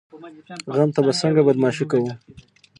[0.75, 2.11] غم ته به څنګه بدماشي کوو؟